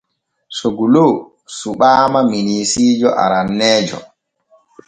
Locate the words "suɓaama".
1.57-2.19